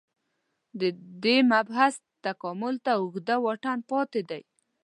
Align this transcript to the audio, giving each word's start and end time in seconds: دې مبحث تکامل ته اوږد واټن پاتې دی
دې 1.23 1.35
مبحث 1.51 1.93
تکامل 2.25 2.75
ته 2.85 2.91
اوږد 2.99 3.29
واټن 3.43 3.77
پاتې 3.89 4.21
دی 4.29 4.41